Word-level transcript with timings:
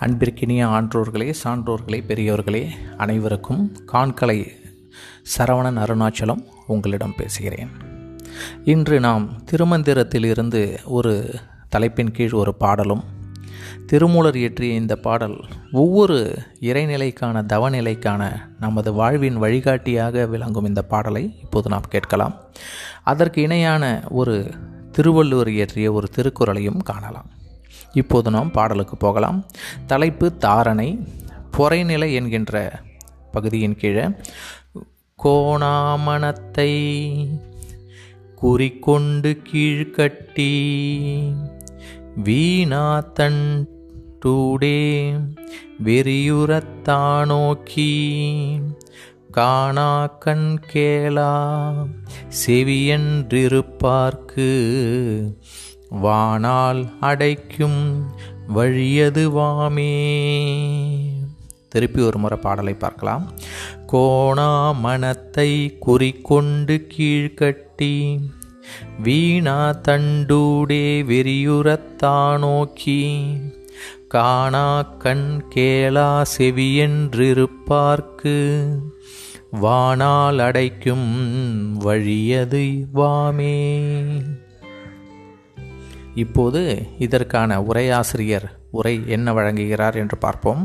அன்பிற்கினிய 0.00 0.62
ஆன்றோர்களே 0.66 1.34
சான்றோர்களே 1.44 1.98
பெரியோர்களே 2.08 2.70
அனைவருக்கும் 2.96 3.76
காண்கலை 3.92 4.48
சரவணன் 5.38 5.78
அருணாச்சலம் 5.78 6.42
உங்களிடம் 6.66 7.14
பேசுகிறேன். 7.16 7.70
இன்று 8.64 9.00
நாம் 9.00 9.42
திருமந்திரத்திலிருந்து 9.50 10.78
ஒரு 10.84 11.34
தலைப்பின் 11.68 12.10
கீழ் 12.10 12.32
ஒரு 12.32 12.54
பாடலும் 12.54 13.04
திருமூலர் 13.86 14.36
இயற்றிய 14.36 14.74
இந்த 14.74 14.96
பாடல் 14.96 15.44
ஒவ்வொரு 15.72 16.38
இறைநிலைக்கான 16.60 17.42
தவநிலைக்கான 17.52 18.30
நமது 18.60 18.92
வாழ்வின் 18.92 19.36
வழிகாட்டியாக 19.36 20.26
விளங்கும் 20.26 20.64
இந்த 20.64 20.82
பாடலை 20.82 21.38
இப்போது 21.40 21.68
நாம் 21.68 21.88
கேட்கலாம். 21.88 22.34
அதற்கு 23.02 23.42
இணையான 23.42 24.02
ஒரு 24.08 24.50
திருவள்ளுவர் 24.92 25.48
இயற்றிய 25.48 25.92
ஒரு 25.92 26.08
திருக்குறளையும் 26.16 26.82
காணலாம். 26.82 27.30
இப்போது 27.94 28.30
நாம் 28.30 28.50
பாடலுக்கு 28.50 28.96
போகலாம். 28.96 29.46
தலைப்பு 29.86 30.36
தாரணை 30.36 30.98
பொறைநிலை 31.56 32.12
என்கின்ற 32.12 32.82
பகுதியின் 33.32 33.76
கீழே 33.76 34.08
கோணாமணத்தை 35.24 36.72
குறிக்கொண்டு 38.34 39.42
கீழ்கட்டி 39.52 40.72
வீணா 42.16 43.00
தன் 43.00 43.68
டூடே 44.24 45.22
வெறியுறத்தா 45.84 47.26
நோக்கி 47.26 48.02
காணா 49.30 50.06
கண் 50.06 50.60
கேளா 50.72 51.32
செவியன்றிருப்பார்க்கு 52.46 54.50
வானால் 55.90 56.88
அடைக்கும் 57.00 58.06
வழியதுவாமே 58.54 59.92
திருப்பி 61.68 62.02
ஒரு 62.02 62.18
முறை 62.18 62.38
பாடலை 62.38 62.74
பார்க்கலாம். 62.74 63.32
கோணா 63.86 64.72
மனத்தை 64.72 65.78
குறிக்கொண்டு 65.78 66.86
கீழ்கட்டி 66.96 68.20
வீணா 69.02 69.70
தண்டூடே 69.88 71.02
வெறியுறத்தா 71.04 72.38
நோக்கி 72.38 73.26
காணா 74.08 74.82
கண் 74.82 75.44
கேளா 75.54 76.24
செவியென்றிருப்பார்க்கு 76.38 78.36
வானால் 79.50 80.38
அடைக்கும் 80.38 81.08
வழியது 81.76 82.86
வாமே 82.92 83.80
இப்போது 86.14 86.86
இதற்கான 86.98 87.60
உரையாசிரியர் 87.60 88.46
உரை 88.70 89.02
என்ன 89.06 89.32
வழங்குகிறார் 89.32 89.96
என்று 89.96 90.16
பார்ப்போம். 90.16 90.62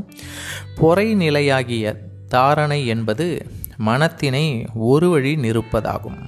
பொறை 0.75 1.13
நிலையாகிய 1.13 1.95
தாரணை 2.27 2.85
என்பது 2.85 3.45
மனத்தினை 3.85 4.65
ஒரு 4.73 5.09
வழி 5.09 5.35
நிறுப்பதாகும். 5.35 6.19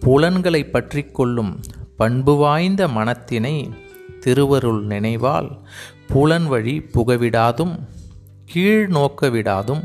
புலன்களை 0.00 0.64
பற்றி 0.64 1.02
கொள்ளும் 1.02 1.60
பண்பு 1.96 2.36
வாய்ந்த 2.36 2.88
மனத்தினை 2.88 3.70
திருவருள் 4.20 4.82
நினைவால் 4.84 5.50
புலன் 6.08 6.46
வழி 6.46 6.82
புகவிடாதும் 6.94 7.74
கீழ் 8.46 8.88
நோக்க 8.88 9.28
விடாதும் 9.28 9.82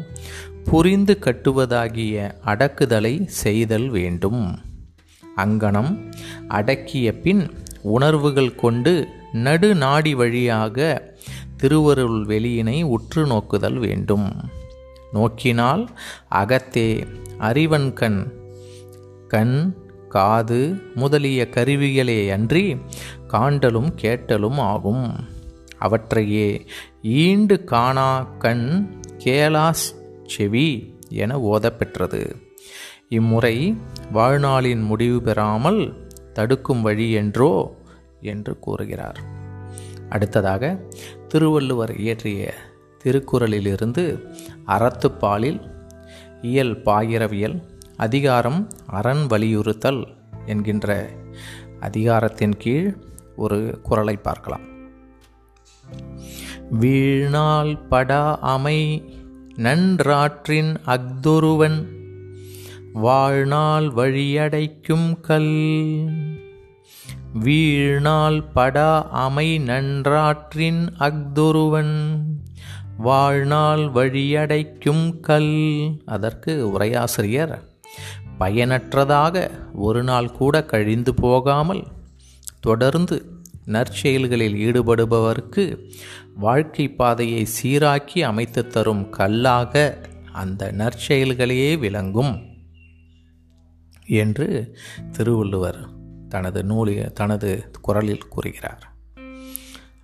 புரிந்து 0.64 1.18
கட்டுவதாகிய 1.22 2.36
அடக்குதலை 2.46 3.26
செய்தல் 3.26 3.90
வேண்டும். 3.90 4.60
அங்கனம் 5.38 5.92
அடக்கிய 6.48 7.08
பின் 7.12 7.44
உணர்வுகள் 7.86 8.56
கொண்டு 8.56 9.08
நடு 9.32 9.76
நாடி 9.76 10.14
வழியாக 10.14 10.78
திருவருள் 11.58 12.26
வெளியினை 12.26 12.84
உற்று 12.84 13.26
நோக்குதல் 13.26 13.74
வேண்டும். 13.74 14.50
நோக்கினால் 15.12 15.90
அகத்தே 16.32 17.08
அறிவன் 17.38 17.94
கண் 17.94 18.32
கண் 19.28 19.76
காது 20.10 20.82
முதலிய 20.96 21.48
கருவிகளே 21.52 22.32
அன்றி 22.32 22.78
காண்டலும் 23.28 23.92
கேட்டலும் 24.02 24.58
ஆகும். 24.58 25.28
அவற்றையே 25.78 26.66
ஈண்டு 27.02 27.64
காணா 27.64 28.24
கண் 28.40 28.88
கேலாஸ் 29.18 29.86
செவி 30.26 30.94
என 31.10 31.38
ஓதப்பெற்றது. 31.38 32.36
இம்முறை 33.10 33.78
வாழ்நாளின் 34.14 34.84
முடிவு 34.84 35.22
பெறாமல் 35.22 36.05
தடுக்கும் 36.36 36.82
வழி 36.82 37.08
என்றோ 37.12 37.54
என்று 38.22 38.54
கூறுகிறார். 38.60 39.20
அடுத்ததாக 40.10 40.64
திருவள்ளுவர் 41.28 41.94
இயற்றிய 41.98 42.54
திருக்குறளிலிருந்து 43.04 44.04
அறத்துப்பாலில் 44.68 45.60
இயல் 46.42 46.76
பாயிரவியல் 46.86 47.58
அதிகாரம் 47.98 48.62
அரண் 49.00 49.26
வலியுறுத்தல் 49.28 50.02
என்கின்ற 50.46 50.96
அதிகாரத்தின் 51.80 52.56
கீழ் 52.58 52.90
ஒரு 53.36 53.60
குரலை 53.84 54.16
பார்க்கலாம். 54.28 54.66
வீழ்நாள் 56.72 57.74
படா 57.92 58.24
அமை 58.54 58.80
நன்றாற்றின் 59.58 60.72
அக்துருவன் 60.86 61.80
வாழ்நாள் 62.96 63.86
வழியடைக்கும் 63.86 65.20
கல். 65.20 66.10
வீழ்நாள் 67.34 68.44
படா 68.56 69.02
அமை 69.02 69.60
நன்றாற்றின் 69.60 70.88
அக்தொருவன் 71.00 72.22
வாழ்நாள் 72.98 73.80
வழியடைக்கும் 73.80 75.20
கல். 75.20 76.02
அதற்கு 76.06 76.72
உரையாசிரியர் 76.72 77.62
பயனற்றதாக 78.38 79.52
ஒரு 79.74 80.04
நாள் 80.04 80.32
கூட 80.32 80.64
கழிந்து 80.64 81.14
போகாமல் 81.14 81.84
தொடர்ந்து 82.60 83.42
நற்செயல்களில் 83.68 84.56
ஈடுபடுபவருக்கு 84.56 85.92
வாழ்க்கை 86.36 86.90
பாதையை 86.90 87.48
சீராக்கி 87.62 88.22
அமைத்து 88.22 88.68
தரும் 88.68 89.10
கல்லாக 89.10 89.98
அந்த 90.34 90.74
நற்செயல்களையே 90.78 91.80
விளங்கும். 91.80 92.54
என்று 94.08 94.78
திருவள்ளுவர் 95.12 95.88
தனது 96.30 96.64
நூலில் 96.64 97.14
தனது 97.14 97.72
குரலில் 97.82 98.28
கூறுகிறார். 98.28 98.94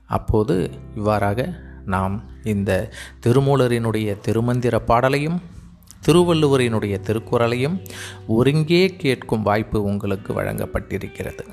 அப்போது 0.06 0.70
இவ்வாறாக 0.96 1.60
நாம் 1.86 2.30
இந்த 2.44 2.90
திருமூலரினுடைய 3.26 4.18
திருமந்திர 4.28 4.76
பாடலையும் 4.76 5.42
திருவள்ளுவரினுடைய 6.06 7.00
திருக்குறளையும் 7.00 7.88
ஒருங்கே 8.28 8.96
கேட்கும் 8.96 9.42
வாய்ப்பு 9.42 9.84
உங்களுக்கு 9.84 10.42
வழங்கப்பட்டிருக்கிறது. 10.42 11.48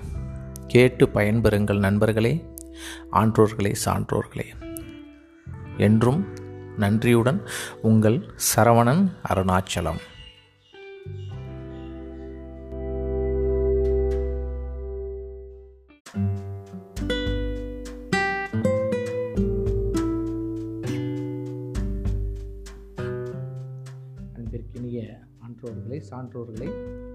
கேட்டு 0.67 1.07
பயன்பெறுங்கள் 1.07 1.79
நண்பர்களே 1.79 2.45
ஆன்றோர்களே 3.13 3.75
சான்றோர்களே. 3.85 4.47
என்றும் 5.79 6.27
நன்றியுடன் 6.77 7.43
உங்கள் 7.83 8.31
சரவணன் 8.57 9.13
அருணாச்சலம். 9.29 10.01
வரை 25.99 26.11
சான்றோர்களை 26.11 26.67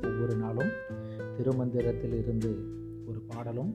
ஒவ்வொரு 0.03 0.35
நாளும் 0.35 0.71
திருமந்திரத்தில் 1.38 2.15
இருந்து 2.18 2.50
ஒரு 3.07 3.19
பாடலும் 3.27 3.71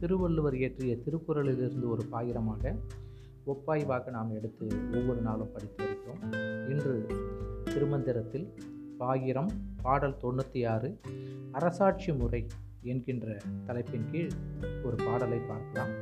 திருவள்ளுவர் 0.00 0.56
இயற்றிய 0.56 0.94
திருக்குறளிலிருந்து 1.04 1.86
ஒரு 1.88 2.04
பாயிரமாக 2.12 2.74
ஒப்பாய்வாக 3.46 4.10
நாம் 4.10 4.34
எடுத்து 4.34 4.66
ஒவ்வொரு 4.94 5.20
நாளும் 5.20 5.52
படித்து 5.52 5.84
வருகிறோம் 5.84 6.24
இன்று 6.68 6.94
திருமந்திரத்தில் 7.64 8.46
பாயிரம் 8.98 9.50
பாடல் 9.82 10.18
தொண்ணூற்றி 10.22 10.62
ஆறு 10.68 10.90
அரசாட்சி 11.52 12.12
முறை 12.12 12.42
என்கின்ற 12.82 13.36
தலைப்பின் 13.66 14.08
கீழ் 14.10 14.36
ஒரு 14.84 14.96
பாடலை 15.04 15.40
பார்க்கலாம். 15.48 15.94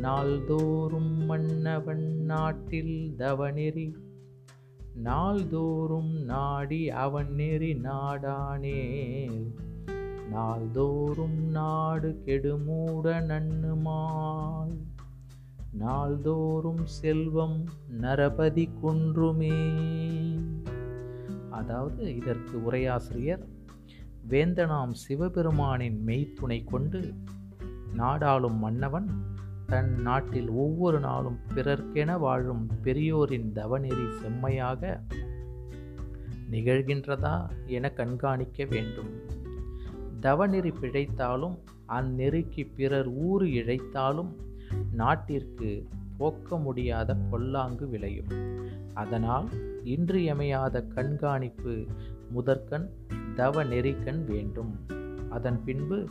நாள்தோறும் 0.00 1.12
மன்னவன் 1.24 2.06
நாட்டில் 2.24 3.14
தவநெறி 3.18 3.88
நாள்தோறும் 5.02 6.12
நாடி 6.24 6.90
அவன் 6.90 7.34
நெறி 7.34 7.72
நாடானே. 7.72 8.80
நாள்தோறும் 10.30 11.38
நாடு 11.38 12.22
கெடுமூட 12.26 13.20
நன்னுமாள் 13.20 14.76
நாள்தோறும் 15.70 16.86
செல்வம் 16.86 17.64
நரபதி 18.00 18.68
குன்றுமே. 18.82 19.58
அதாவது 21.50 22.16
இதற்கு 22.16 22.70
உரையாசிரியர் 22.70 23.44
வேந்தனாம் 24.28 24.92
சிவபெருமானின் 25.08 25.98
மெய்த்துணை 26.06 26.64
கொண்டு 26.64 27.14
நாடாளும் 27.92 28.58
மன்னவன் 28.58 29.08
தன் 29.70 29.94
நாட்டில் 30.00 30.48
ஒவ்வொரு 30.48 31.00
நாளும் 31.00 31.38
பிறர்க்கென 31.54 32.18
வாழும் 32.18 32.70
பெரியோரின் 32.82 33.52
தவநெறி 33.54 34.20
செம்மையாக 34.22 35.00
நிகழ்கின்றதா 36.50 37.48
என 37.66 37.92
கண்காணிக்க 37.92 38.64
வேண்டும். 38.64 39.10
தவநெறி 40.20 40.72
பிழைத்தாலும் 40.80 41.58
அந்நெறிக்கு 41.88 42.66
பிறர் 42.76 43.08
ஊறு 43.08 43.46
இழைத்தாலும் 43.46 44.32
நாட்டிற்கு 44.92 45.88
போக்க 46.18 46.58
முடியாத 46.58 47.14
பொல்லாங்கு 47.14 47.88
விளையும். 47.88 48.28
அதனால் 48.94 49.48
இன்றியமையாத 49.84 50.82
கண்காணிப்பு 50.82 51.86
முதற்கண் 52.30 52.88
தவ 53.34 53.64
நெறிக்கண் 53.64 54.24
வேண்டும். 54.24 54.98
அதன் 55.30 55.64
பின்பு 55.64 56.08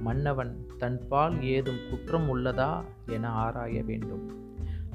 மன்னவன் 0.00 0.66
தன்பால் 0.78 1.42
ஏதும் 1.42 1.90
குற்றம் 1.90 2.36
உள்ளதா? 2.36 2.84
என 3.06 3.28
ஆராய 3.28 3.82
வேண்டும். 3.82 4.30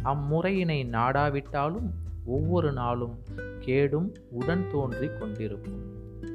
அம்முறையினை 0.04 0.88
நாடாவிட்டாலும் 0.88 1.90
ஒவ்வொரு 2.26 2.74
நாளும் 2.74 3.16
கேடும் 3.60 4.16
உடன் 4.30 4.70
தோன்றி 4.72 5.08
கொண்டிருக்கும். 5.08 5.80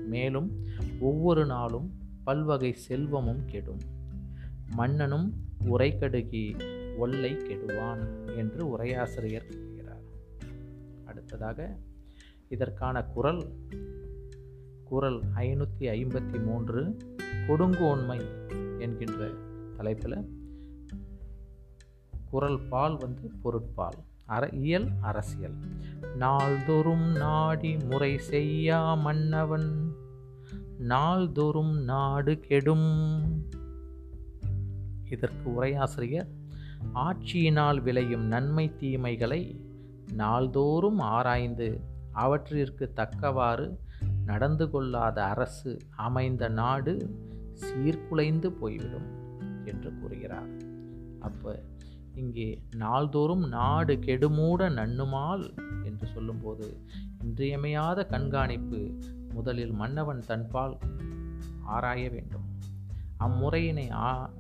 மேலும் 0.08 0.64
ஒவ்வொரு 1.00 1.46
நாளும் 1.46 1.94
பல்வகை 2.24 2.72
செல்வமும் 2.72 3.44
கெடும். 3.46 3.80
மன்னனும் 4.70 5.34
உரை 5.66 5.96
கடுகி 6.00 6.60
ஒல்லை 6.96 7.36
கெடுவான் 7.36 8.36
என்று 8.36 8.78
உரையாசிரியர் 8.78 9.46
கூறுகிறார். 9.46 10.02
அடுத்ததாக 11.04 11.76
இதற்கான 12.48 13.02
குரல் 13.02 13.44
குரல் 14.84 15.22
ஐநூற்றி 15.36 15.78
ஐம்பத்தி 15.78 16.44
மூன்று 16.44 16.96
கொடுங்கோன்மை 17.48 18.20
என்கின்ற 18.78 19.30
தலைப்பில் 19.76 20.28
குரல் 22.30 22.60
பால் 22.68 22.96
வந்து 22.96 23.30
பொருட்பால். 23.42 23.98
அற 24.26 24.48
இயல் 24.48 24.88
அரசியல். 25.00 25.54
நாள்தோறும் 26.16 27.16
நாடி 27.16 27.76
முறை 27.76 28.18
செய்யா 28.18 28.94
மன்னவன். 28.94 29.92
நாள்தோறும் 30.78 31.82
நாடு 31.82 32.40
கெடும். 32.40 33.10
இதற்கு 35.10 35.62
உரையாசிரியர் 35.62 36.28
ஆட்சியினால் 36.94 37.82
விளையும் 37.82 38.24
நன்மை 38.24 38.76
தீமைகளை 38.76 39.60
நாள்தோறும் 40.12 40.98
ஆராய்ந்து 40.98 41.80
அவற்றிற்கு 42.12 42.92
தக்கவாறு 42.92 43.78
நடந்து 44.24 44.70
கொள்ளாத 44.70 45.24
அரசு 45.24 45.70
அமைந்த 45.96 46.48
நாடு 46.48 46.94
சீர்குலைந்து 47.60 48.46
போய்விடும் 48.46 49.08
என்று 49.64 49.90
கூறுகிறார். 49.98 50.50
அப்போ 51.20 51.62
இங்கே 52.14 52.62
நாள்தோறும் 52.76 53.48
நாடு 53.48 53.94
கெடுமூட 53.96 54.68
நன்னுமால் 54.68 55.44
என்று 55.84 56.06
சொல்லும்போது 56.06 56.80
இன்றியமையாத 57.22 58.04
கண்காணிப்பு 58.04 58.80
முதலில் 59.34 59.72
மன்னவன் 59.72 60.22
தன்பால் 60.26 60.78
ஆராய 61.64 62.08
வேண்டும். 62.08 62.46
அம்முறையினை 63.18 63.90
ஆ 63.90 64.30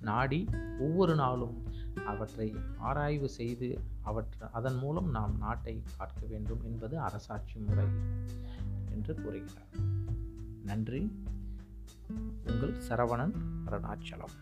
நாடி 0.00 0.48
ஒவ்வொரு 0.80 1.14
நாளும் 1.14 1.56
அவற்றை 2.04 2.54
ஆராய்வு 2.78 3.28
செய்து 3.28 3.68
அவற்ற 4.04 4.50
அதன் 4.50 4.78
மூலம் 4.78 5.10
நாம் 5.10 5.34
நாட்டை 5.38 5.82
காக்க 5.98 6.20
வேண்டும் 6.26 6.62
என்பது 6.64 6.98
அரசாட்சி 6.98 7.58
முறை. 7.58 7.86
என்று 8.98 9.14
கூறுகிறார். 9.14 9.68
நன்றி. 10.64 11.12
உங்கள் 12.44 12.74
சரவணன் 12.88 13.32
அருணாச்சலம். 13.66 14.36